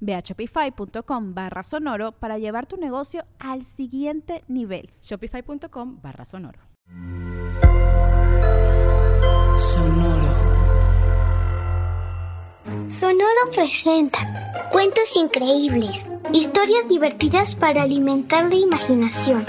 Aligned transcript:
Ve 0.00 0.14
a 0.14 0.20
shopify.com 0.20 1.34
barra 1.34 1.62
sonoro 1.62 2.12
para 2.12 2.38
llevar 2.38 2.66
tu 2.66 2.76
negocio 2.76 3.24
al 3.38 3.64
siguiente 3.64 4.44
nivel. 4.48 4.90
Shopify.com 5.02 6.00
barra 6.00 6.24
sonoro. 6.24 6.60
Sonoro. 9.56 10.48
Sonoro 12.88 13.50
presenta 13.54 14.18
cuentos 14.70 15.16
increíbles, 15.16 16.08
historias 16.32 16.88
divertidas 16.88 17.54
para 17.54 17.82
alimentar 17.82 18.48
la 18.48 18.56
imaginación. 18.56 19.46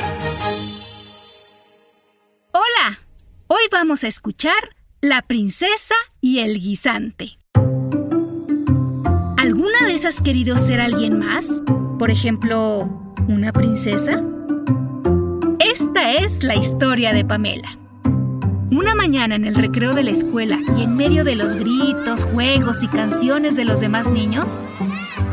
Hola, 2.51 2.99
hoy 3.47 3.61
vamos 3.71 4.03
a 4.03 4.07
escuchar 4.07 4.75
La 5.01 5.21
princesa 5.21 5.95
y 6.21 6.39
el 6.39 6.59
guisante. 6.59 7.38
¿Alguna 9.99 10.11
vez 10.11 10.17
has 10.17 10.23
querido 10.23 10.57
ser 10.57 10.79
alguien 10.79 11.19
más? 11.19 11.61
Por 11.97 12.09
ejemplo, 12.09 12.87
una 13.27 13.51
princesa. 13.51 14.23
Esta 15.59 16.13
es 16.13 16.41
la 16.41 16.55
historia 16.55 17.11
de 17.11 17.25
Pamela. 17.25 17.77
Una 18.71 18.95
mañana 18.95 19.35
en 19.35 19.43
el 19.43 19.55
recreo 19.55 19.93
de 19.93 20.03
la 20.03 20.11
escuela 20.11 20.57
y 20.77 20.83
en 20.83 20.95
medio 20.95 21.25
de 21.25 21.35
los 21.35 21.53
gritos, 21.55 22.23
juegos 22.23 22.81
y 22.81 22.87
canciones 22.87 23.57
de 23.57 23.65
los 23.65 23.81
demás 23.81 24.07
niños, 24.07 24.61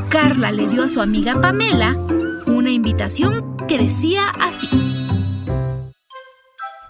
Carla 0.08 0.50
le 0.50 0.66
dio 0.66 0.82
a 0.82 0.88
su 0.88 1.00
amiga 1.00 1.40
Pamela 1.40 1.96
una 2.46 2.70
invitación 2.70 3.56
que 3.68 3.78
decía 3.78 4.30
así. 4.40 4.68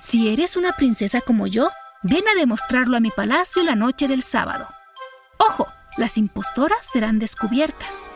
Si 0.01 0.29
eres 0.29 0.57
una 0.57 0.73
princesa 0.73 1.21
como 1.21 1.47
yo, 1.47 1.69
ven 2.03 2.27
a 2.27 2.41
demostrarlo 2.41 2.97
a 2.97 3.01
mi 3.01 3.11
palacio 3.11 3.63
la 3.63 3.75
noche 3.75 4.09
del 4.09 4.23
sábado. 4.23 4.67
Las 5.97 6.19
impostoras 6.19 6.79
serán 6.83 7.19
descubiertas. 7.19 8.07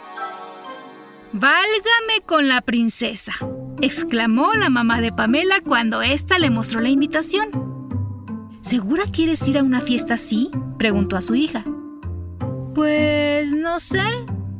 Válgame 1.33 2.22
con 2.27 2.48
la 2.48 2.61
princesa, 2.61 3.33
exclamó 3.81 4.55
la 4.55 4.69
mamá 4.69 5.00
de 5.00 5.12
Pamela 5.12 5.61
cuando 5.61 6.03
ésta 6.03 6.39
le 6.39 6.50
mostró 6.50 6.81
la 6.81 6.89
invitación. 6.89 7.48
¿Segura 8.62 9.05
quieres 9.11 9.47
ir 9.48 9.59
a 9.59 9.62
una 9.62 9.81
fiesta 9.81 10.14
así? 10.14 10.50
preguntó 10.78 11.17
a 11.17 11.22
su 11.22 11.34
hija. 11.34 11.64
Pues 12.75 13.50
no 13.53 13.81
sé, 13.81 14.03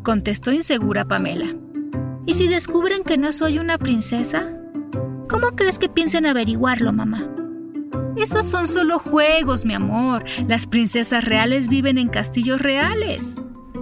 contestó 0.02 0.52
insegura 0.52 1.05
Pamela. 1.05 1.55
¿Y 2.24 2.34
si 2.34 2.48
descubren 2.48 3.05
que 3.05 3.18
no 3.18 3.33
soy 3.33 3.58
una 3.58 3.77
princesa? 3.77 4.56
¿Cómo 5.28 5.48
crees 5.56 5.78
que 5.78 5.89
piensen 5.89 6.27
averiguarlo, 6.27 6.92
mamá? 6.92 7.28
Esos 8.20 8.45
son 8.45 8.67
solo 8.67 8.98
juegos, 8.98 9.64
mi 9.64 9.73
amor. 9.73 10.25
Las 10.47 10.67
princesas 10.67 11.25
reales 11.25 11.69
viven 11.69 11.97
en 11.97 12.08
castillos 12.08 12.61
reales, 12.61 13.36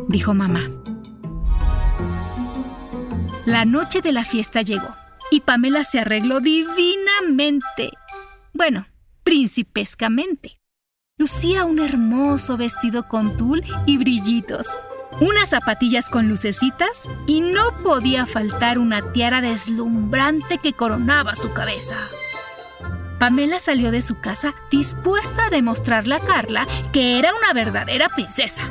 dijo 0.06 0.32
mamá. 0.32 0.70
La 3.44 3.64
noche 3.64 4.00
de 4.00 4.12
la 4.12 4.24
fiesta 4.24 4.62
llegó 4.62 4.94
y 5.32 5.40
Pamela 5.40 5.82
se 5.82 5.98
arregló 5.98 6.38
divinamente. 6.38 7.90
Bueno, 8.54 8.86
principescamente. 9.24 10.60
Lucía 11.18 11.64
un 11.64 11.80
hermoso 11.80 12.56
vestido 12.56 13.08
con 13.08 13.36
tul 13.36 13.64
y 13.86 13.98
brillitos, 13.98 14.68
unas 15.20 15.48
zapatillas 15.48 16.08
con 16.08 16.28
lucecitas 16.28 16.90
y 17.26 17.40
no 17.40 17.82
podía 17.82 18.24
faltar 18.24 18.78
una 18.78 19.12
tiara 19.12 19.40
deslumbrante 19.40 20.58
que 20.58 20.74
coronaba 20.74 21.34
su 21.34 21.52
cabeza. 21.52 21.96
Pamela 23.18 23.58
salió 23.58 23.90
de 23.90 24.02
su 24.02 24.20
casa 24.20 24.54
dispuesta 24.70 25.46
a 25.46 25.50
demostrarle 25.50 26.14
a 26.14 26.20
Carla 26.20 26.66
que 26.92 27.18
era 27.18 27.34
una 27.34 27.52
verdadera 27.52 28.08
princesa. 28.08 28.62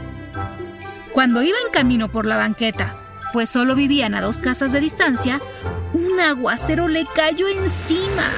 Cuando 1.11 1.41
iba 1.41 1.57
en 1.65 1.71
camino 1.71 2.09
por 2.09 2.25
la 2.25 2.37
banqueta, 2.37 2.95
pues 3.33 3.49
solo 3.49 3.75
vivían 3.75 4.15
a 4.15 4.21
dos 4.21 4.39
casas 4.39 4.71
de 4.71 4.79
distancia, 4.79 5.41
un 5.93 6.19
aguacero 6.19 6.87
le 6.87 7.05
cayó 7.05 7.47
encima. 7.47 8.31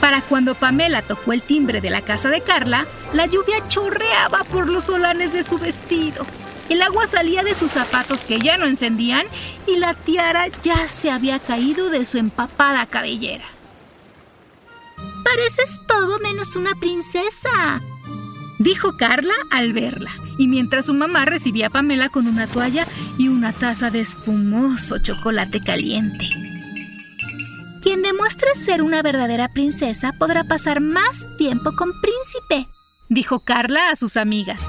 Para 0.00 0.22
cuando 0.22 0.54
Pamela 0.54 1.02
tocó 1.02 1.32
el 1.32 1.42
timbre 1.42 1.80
de 1.80 1.90
la 1.90 2.00
casa 2.00 2.30
de 2.30 2.40
Carla, 2.40 2.86
la 3.12 3.26
lluvia 3.26 3.66
chorreaba 3.68 4.44
por 4.44 4.68
los 4.68 4.84
solanes 4.84 5.32
de 5.32 5.42
su 5.42 5.58
vestido. 5.58 6.24
El 6.68 6.80
agua 6.82 7.06
salía 7.06 7.42
de 7.42 7.54
sus 7.54 7.72
zapatos 7.72 8.20
que 8.20 8.38
ya 8.38 8.56
no 8.56 8.66
encendían 8.66 9.26
y 9.66 9.76
la 9.76 9.94
tiara 9.94 10.46
ya 10.62 10.86
se 10.86 11.10
había 11.10 11.40
caído 11.40 11.90
de 11.90 12.04
su 12.04 12.16
empapada 12.16 12.86
cabellera. 12.86 13.44
Pareces 15.24 15.80
todo 15.86 16.18
menos 16.20 16.56
una 16.56 16.74
princesa, 16.74 17.82
dijo 18.58 18.96
Carla 18.96 19.34
al 19.50 19.72
verla, 19.72 20.12
y 20.38 20.48
mientras 20.48 20.86
su 20.86 20.94
mamá 20.94 21.24
recibía 21.24 21.68
a 21.68 21.70
Pamela 21.70 22.08
con 22.08 22.26
una 22.26 22.46
toalla 22.46 22.86
y 23.18 23.28
una 23.28 23.52
taza 23.52 23.90
de 23.90 24.00
espumoso 24.00 24.98
chocolate 24.98 25.62
caliente. 25.62 26.28
Quien 27.82 28.02
demuestre 28.02 28.54
ser 28.54 28.82
una 28.82 29.02
verdadera 29.02 29.48
princesa 29.48 30.12
podrá 30.12 30.44
pasar 30.44 30.80
más 30.80 31.24
tiempo 31.38 31.72
con 31.74 31.92
Príncipe, 32.00 32.68
dijo 33.08 33.40
Carla 33.40 33.90
a 33.90 33.96
sus 33.96 34.16
amigas. 34.16 34.62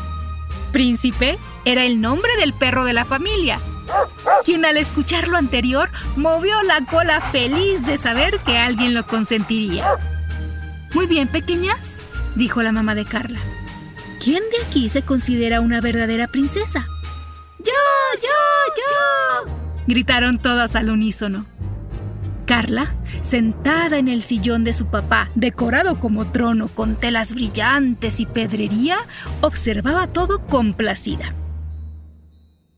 Príncipe 0.71 1.37
era 1.65 1.83
el 1.83 1.99
nombre 1.99 2.31
del 2.37 2.53
perro 2.53 2.85
de 2.85 2.93
la 2.93 3.03
familia, 3.03 3.59
quien 4.45 4.63
al 4.65 4.77
escuchar 4.77 5.27
lo 5.27 5.37
anterior 5.37 5.89
movió 6.15 6.61
la 6.63 6.85
cola 6.85 7.19
feliz 7.19 7.85
de 7.85 7.97
saber 7.97 8.39
que 8.39 8.57
alguien 8.57 8.93
lo 8.93 9.05
consentiría. 9.05 9.97
Muy 10.93 11.07
bien, 11.07 11.27
pequeñas, 11.27 12.01
dijo 12.35 12.61
la 12.63 12.71
mamá 12.71 12.95
de 12.95 13.05
Carla. 13.05 13.39
¿Quién 14.23 14.43
de 14.51 14.65
aquí 14.65 14.89
se 14.89 15.01
considera 15.01 15.61
una 15.61 15.81
verdadera 15.81 16.27
princesa? 16.27 16.85
Yo, 17.59 17.73
yo, 18.21 19.45
yo, 19.47 19.53
gritaron 19.87 20.37
todas 20.37 20.75
al 20.75 20.89
unísono. 20.89 21.45
Carla, 22.45 22.95
sentada 23.21 23.97
en 23.97 24.09
el 24.09 24.21
sillón 24.21 24.63
de 24.63 24.73
su 24.73 24.87
papá, 24.87 25.29
decorado 25.35 25.99
como 25.99 26.27
trono 26.31 26.67
con 26.67 26.95
telas 26.95 27.33
brillantes 27.33 28.19
y 28.19 28.25
pedrería, 28.25 28.97
observaba 29.39 30.07
todo 30.07 30.45
complacida. 30.45 31.33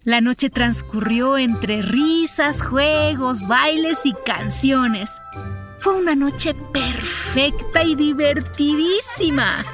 La 0.04 0.22
noche 0.22 0.50
transcurrió 0.50 1.38
entre 1.38 1.82
risas, 1.82 2.62
juegos, 2.62 3.48
bailes 3.48 4.06
y 4.06 4.14
canciones. 4.26 5.10
Fue 5.84 5.96
una 5.96 6.16
noche 6.16 6.54
perfecta 6.54 7.84
y 7.84 7.96
divertidísima. 7.96 9.66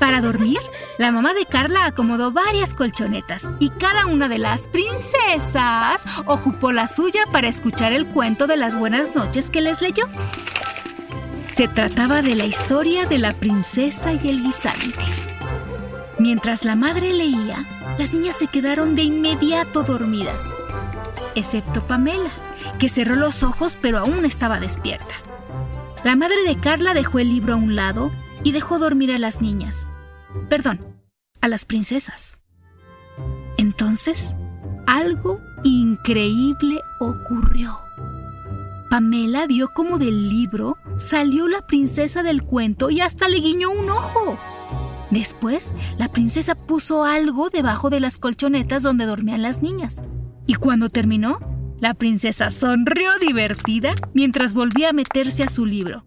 Para 0.00 0.22
dormir, 0.22 0.56
la 0.96 1.12
mamá 1.12 1.34
de 1.34 1.44
Carla 1.44 1.84
acomodó 1.84 2.32
varias 2.32 2.72
colchonetas 2.72 3.46
y 3.58 3.68
cada 3.68 4.06
una 4.06 4.30
de 4.30 4.38
las 4.38 4.68
princesas 4.68 6.06
ocupó 6.24 6.72
la 6.72 6.88
suya 6.88 7.24
para 7.30 7.46
escuchar 7.46 7.92
el 7.92 8.08
cuento 8.08 8.46
de 8.46 8.56
las 8.56 8.74
buenas 8.74 9.14
noches 9.14 9.50
que 9.50 9.60
les 9.60 9.82
leyó. 9.82 10.04
Se 11.54 11.68
trataba 11.68 12.22
de 12.22 12.34
la 12.34 12.46
historia 12.46 13.04
de 13.04 13.18
la 13.18 13.34
princesa 13.34 14.14
y 14.14 14.30
el 14.30 14.42
guisante. 14.42 14.94
Mientras 16.18 16.64
la 16.64 16.74
madre 16.74 17.12
leía, 17.12 17.66
las 17.98 18.14
niñas 18.14 18.36
se 18.36 18.46
quedaron 18.46 18.96
de 18.96 19.02
inmediato 19.02 19.82
dormidas, 19.82 20.54
excepto 21.34 21.86
Pamela 21.86 22.47
que 22.78 22.88
cerró 22.88 23.16
los 23.16 23.42
ojos 23.42 23.78
pero 23.80 23.98
aún 23.98 24.24
estaba 24.24 24.60
despierta. 24.60 25.14
La 26.04 26.16
madre 26.16 26.44
de 26.46 26.56
Carla 26.56 26.94
dejó 26.94 27.18
el 27.18 27.28
libro 27.28 27.54
a 27.54 27.56
un 27.56 27.74
lado 27.74 28.12
y 28.44 28.52
dejó 28.52 28.78
dormir 28.78 29.12
a 29.12 29.18
las 29.18 29.40
niñas. 29.40 29.90
Perdón, 30.48 30.80
a 31.40 31.48
las 31.48 31.64
princesas. 31.64 32.38
Entonces, 33.56 34.34
algo 34.86 35.40
increíble 35.64 36.80
ocurrió. 37.00 37.78
Pamela 38.90 39.46
vio 39.46 39.68
como 39.74 39.98
del 39.98 40.28
libro 40.30 40.78
salió 40.96 41.46
la 41.46 41.66
princesa 41.66 42.22
del 42.22 42.42
cuento 42.42 42.88
y 42.90 43.00
hasta 43.00 43.28
le 43.28 43.38
guiñó 43.40 43.70
un 43.70 43.90
ojo. 43.90 44.38
Después, 45.10 45.74
la 45.98 46.08
princesa 46.08 46.54
puso 46.54 47.04
algo 47.04 47.50
debajo 47.50 47.90
de 47.90 48.00
las 48.00 48.18
colchonetas 48.18 48.82
donde 48.82 49.06
dormían 49.06 49.42
las 49.42 49.62
niñas. 49.62 50.04
Y 50.46 50.54
cuando 50.54 50.88
terminó, 50.88 51.38
la 51.80 51.94
princesa 51.94 52.50
sonrió 52.50 53.18
divertida 53.18 53.94
mientras 54.14 54.54
volvía 54.54 54.90
a 54.90 54.92
meterse 54.92 55.44
a 55.44 55.48
su 55.48 55.64
libro. 55.66 56.04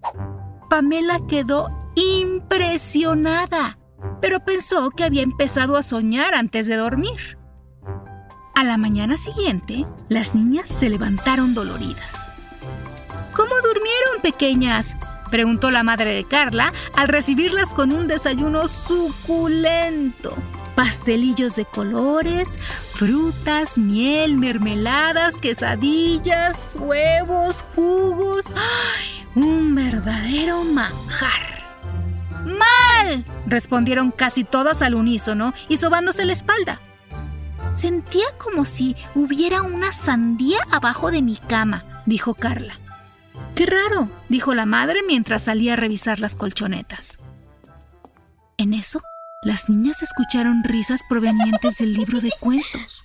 Pamela 0.69 1.19
quedó 1.27 1.69
impresionada, 1.95 3.77
pero 4.21 4.39
pensó 4.43 4.89
que 4.89 5.03
había 5.03 5.21
empezado 5.21 5.77
a 5.77 5.83
soñar 5.83 6.33
antes 6.33 6.67
de 6.67 6.75
dormir. 6.75 7.37
A 8.55 8.63
la 8.63 8.77
mañana 8.77 9.17
siguiente, 9.17 9.85
las 10.09 10.35
niñas 10.35 10.69
se 10.69 10.89
levantaron 10.89 11.53
doloridas. 11.53 12.27
¿Cómo 13.33 13.55
durmieron, 13.63 14.21
pequeñas? 14.21 14.95
Preguntó 15.31 15.71
la 15.71 15.81
madre 15.81 16.13
de 16.13 16.25
Carla 16.25 16.71
al 16.93 17.07
recibirlas 17.07 17.73
con 17.73 17.91
un 17.91 18.07
desayuno 18.07 18.67
suculento. 18.67 20.35
Pastelillos 20.75 21.55
de 21.55 21.65
colores, 21.65 22.59
frutas, 22.93 23.77
miel, 23.77 24.37
mermeladas, 24.37 25.37
quesadillas, 25.37 26.75
huevos, 26.79 27.65
jugos. 27.75 28.45
¡Ay! 28.55 29.25
Un 29.33 29.73
verdadero 29.73 30.63
manjar. 30.63 31.65
¡Mal! 32.45 33.25
respondieron 33.47 34.11
casi 34.11 34.43
todas 34.43 34.81
al 34.81 34.95
unísono 34.95 35.53
y 35.69 35.77
sobándose 35.77 36.25
la 36.25 36.33
espalda. 36.33 36.79
Sentía 37.75 38.25
como 38.37 38.65
si 38.65 38.95
hubiera 39.15 39.61
una 39.61 39.93
sandía 39.93 40.59
abajo 40.69 41.09
de 41.09 41.21
mi 41.21 41.37
cama, 41.37 41.83
dijo 42.05 42.33
Carla. 42.33 42.79
Qué 43.61 43.67
raro, 43.67 44.09
dijo 44.27 44.55
la 44.55 44.65
madre 44.65 45.01
mientras 45.05 45.43
salía 45.43 45.73
a 45.73 45.75
revisar 45.75 46.19
las 46.19 46.35
colchonetas. 46.35 47.19
En 48.57 48.73
eso, 48.73 49.03
las 49.43 49.69
niñas 49.69 50.01
escucharon 50.01 50.63
risas 50.63 51.01
provenientes 51.07 51.77
del 51.77 51.93
libro 51.93 52.21
de 52.21 52.31
cuentos. 52.39 53.03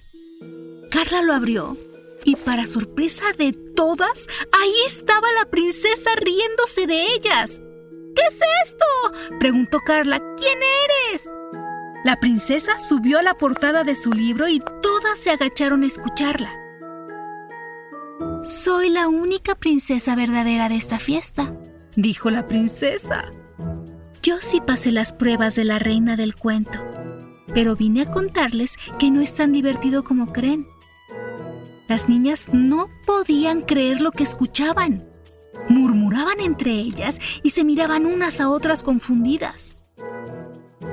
Carla 0.91 1.21
lo 1.21 1.35
abrió 1.35 1.77
y 2.25 2.37
para 2.37 2.67
sorpresa 2.67 3.25
de 3.37 3.53
todas, 3.53 4.29
ahí 4.59 4.73
estaba 4.87 5.31
la 5.39 5.45
princesa 5.51 6.13
riéndose 6.17 6.87
de 6.87 7.05
ellas. 7.05 7.61
¿Qué 8.15 8.23
es 8.27 8.39
esto? 8.65 9.37
preguntó 9.39 9.81
Carla. 9.81 10.23
¿Quién 10.39 10.59
eres? 11.13 11.31
La 12.03 12.19
princesa 12.19 12.79
subió 12.79 13.19
a 13.19 13.23
la 13.23 13.37
portada 13.37 13.85
de 13.85 13.95
su 13.95 14.11
libro 14.11 14.49
y 14.49 14.63
todas 14.81 15.19
se 15.19 15.33
agacharon 15.33 15.83
a 15.83 15.89
escucharla. 15.89 16.66
Soy 18.47 18.91
la 18.91 19.09
única 19.09 19.57
princesa 19.57 20.15
verdadera 20.15 20.69
de 20.69 20.77
esta 20.77 21.01
fiesta, 21.01 21.53
dijo 21.97 22.31
la 22.31 22.47
princesa. 22.47 23.25
Yo 24.23 24.37
sí 24.41 24.61
pasé 24.65 24.93
las 24.93 25.13
pruebas 25.13 25.57
de 25.57 25.65
la 25.65 25.81
reina 25.81 26.15
del 26.15 26.37
cuento, 26.37 26.79
pero 27.53 27.75
vine 27.75 28.03
a 28.03 28.11
contarles 28.13 28.77
que 29.01 29.11
no 29.11 29.21
es 29.21 29.35
tan 29.35 29.51
divertido 29.51 30.05
como 30.05 30.33
creen. 30.33 30.65
Las 31.89 32.09
niñas 32.09 32.47
no 32.53 32.89
podían 33.05 33.63
creer 33.63 34.01
lo 34.01 34.13
que 34.13 34.23
escuchaban. 34.23 35.09
Murmuraban 35.69 36.39
entre 36.39 36.71
ellas 36.71 37.19
y 37.43 37.51
se 37.51 37.65
miraban 37.65 38.07
unas 38.07 38.41
a 38.41 38.49
otras 38.49 38.85
confundidas. 38.85 39.83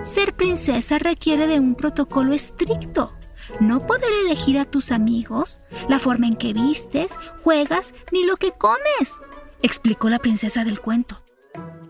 Ser 0.02 0.34
princesa 0.34 0.98
requiere 0.98 1.46
de 1.46 1.60
un 1.60 1.76
protocolo 1.76 2.34
estricto, 2.34 3.14
no 3.60 3.86
poder 3.86 4.12
elegir 4.26 4.60
a 4.60 4.66
tus 4.66 4.92
amigos, 4.92 5.60
la 5.90 6.00
forma 6.00 6.28
en 6.28 6.36
que 6.36 6.54
vistes, 6.54 7.14
juegas, 7.44 7.94
ni 8.12 8.24
lo 8.26 8.38
que 8.38 8.52
comes, 8.52 9.20
explicó 9.62 10.10
la 10.10 10.20
princesa 10.20 10.64
del 10.64 10.80
cuento. 10.80 11.22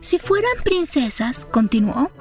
Si 0.01 0.19
fueran 0.19 0.63
princesas, 0.63 1.45
continuó, 1.45 2.11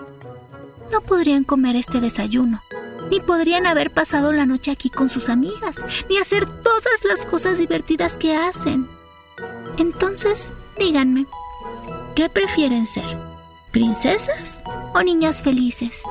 no 0.91 1.01
podrían 1.01 1.45
comer 1.45 1.77
este 1.77 2.01
desayuno, 2.01 2.63
ni 3.11 3.21
podrían 3.21 3.67
haber 3.67 3.91
pasado 3.93 4.33
la 4.33 4.47
noche 4.47 4.71
aquí 4.71 4.89
con 4.89 5.09
sus 5.09 5.29
amigas, 5.29 5.77
ni 6.09 6.19
hacer 6.19 6.47
todas 6.47 7.05
las 7.05 7.25
cosas 7.25 7.59
divertidas 7.59 8.19
que 8.19 8.37
hacen. 8.37 8.89
Entonces, 9.79 10.53
díganme, 10.79 11.27
¿qué 12.15 12.29
prefieren 12.29 12.87
ser? 12.87 13.19
¿Princesas 13.73 14.63
o 14.95 15.03
niñas 15.03 15.43
felices? 15.43 16.03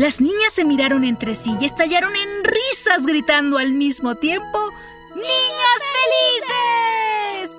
Las 0.00 0.18
niñas 0.18 0.54
se 0.54 0.64
miraron 0.64 1.04
entre 1.04 1.34
sí 1.34 1.54
y 1.60 1.66
estallaron 1.66 2.16
en 2.16 2.42
risas 2.42 3.04
gritando 3.04 3.58
al 3.58 3.74
mismo 3.74 4.14
tiempo 4.14 4.72
¡Niñas 5.14 5.82
felices! 7.44 7.58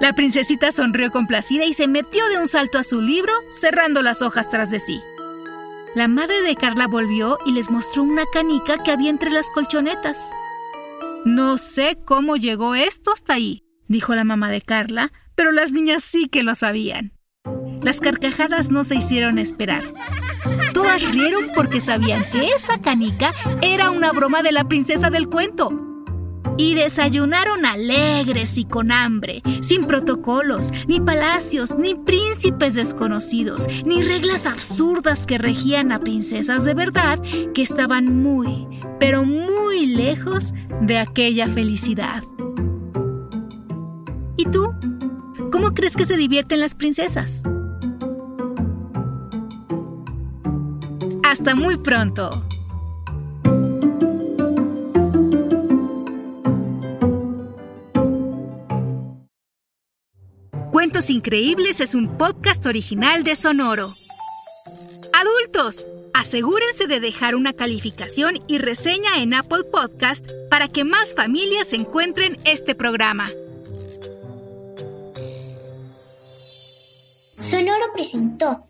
La 0.00 0.14
princesita 0.14 0.72
sonrió 0.72 1.10
complacida 1.10 1.66
y 1.66 1.74
se 1.74 1.88
metió 1.88 2.26
de 2.30 2.38
un 2.38 2.48
salto 2.48 2.78
a 2.78 2.84
su 2.84 3.02
libro, 3.02 3.34
cerrando 3.50 4.00
las 4.00 4.22
hojas 4.22 4.48
tras 4.48 4.70
de 4.70 4.80
sí. 4.80 4.98
La 5.94 6.08
madre 6.08 6.40
de 6.40 6.56
Carla 6.56 6.86
volvió 6.86 7.36
y 7.44 7.52
les 7.52 7.70
mostró 7.70 8.02
una 8.02 8.24
canica 8.32 8.82
que 8.82 8.90
había 8.90 9.10
entre 9.10 9.28
las 9.28 9.50
colchonetas. 9.50 10.30
No 11.26 11.58
sé 11.58 11.98
cómo 12.06 12.36
llegó 12.36 12.74
esto 12.74 13.12
hasta 13.12 13.34
ahí, 13.34 13.62
dijo 13.88 14.14
la 14.14 14.24
mamá 14.24 14.50
de 14.50 14.62
Carla, 14.62 15.12
pero 15.34 15.52
las 15.52 15.72
niñas 15.72 16.02
sí 16.02 16.28
que 16.28 16.44
lo 16.44 16.54
sabían. 16.54 17.12
Las 17.82 18.00
carcajadas 18.00 18.70
no 18.70 18.84
se 18.84 18.94
hicieron 18.94 19.38
esperar. 19.38 19.84
Todas 20.80 21.12
rieron 21.12 21.50
porque 21.54 21.78
sabían 21.78 22.24
que 22.30 22.52
esa 22.56 22.80
canica 22.80 23.34
era 23.60 23.90
una 23.90 24.12
broma 24.12 24.42
de 24.42 24.50
la 24.50 24.64
princesa 24.64 25.10
del 25.10 25.28
cuento. 25.28 25.70
Y 26.56 26.74
desayunaron 26.74 27.66
alegres 27.66 28.56
y 28.56 28.64
con 28.64 28.90
hambre, 28.90 29.42
sin 29.60 29.84
protocolos, 29.84 30.70
ni 30.88 30.98
palacios, 30.98 31.76
ni 31.76 31.94
príncipes 31.94 32.72
desconocidos, 32.72 33.66
ni 33.84 34.00
reglas 34.00 34.46
absurdas 34.46 35.26
que 35.26 35.36
regían 35.36 35.92
a 35.92 36.00
princesas 36.00 36.64
de 36.64 36.72
verdad 36.72 37.20
que 37.54 37.60
estaban 37.60 38.22
muy, 38.22 38.66
pero 38.98 39.22
muy 39.22 39.84
lejos 39.84 40.54
de 40.80 40.96
aquella 40.96 41.46
felicidad. 41.46 42.24
¿Y 44.38 44.46
tú? 44.46 44.72
¿Cómo 45.52 45.74
crees 45.74 45.94
que 45.94 46.06
se 46.06 46.16
divierten 46.16 46.60
las 46.60 46.74
princesas? 46.74 47.42
Hasta 51.30 51.54
muy 51.54 51.76
pronto. 51.76 52.44
Cuentos 60.72 61.08
Increíbles 61.08 61.78
es 61.78 61.94
un 61.94 62.18
podcast 62.18 62.66
original 62.66 63.22
de 63.22 63.36
Sonoro. 63.36 63.94
Adultos, 65.12 65.86
asegúrense 66.14 66.88
de 66.88 66.98
dejar 66.98 67.36
una 67.36 67.52
calificación 67.52 68.40
y 68.48 68.58
reseña 68.58 69.22
en 69.22 69.32
Apple 69.32 69.62
Podcast 69.70 70.28
para 70.50 70.66
que 70.66 70.82
más 70.82 71.14
familias 71.14 71.72
encuentren 71.72 72.38
este 72.44 72.74
programa. 72.74 73.30
Sonoro 77.38 77.84
presentó 77.94 78.69